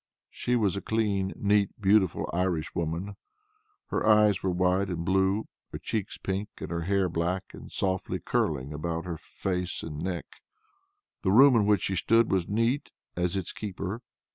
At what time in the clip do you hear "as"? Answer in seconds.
13.15-13.37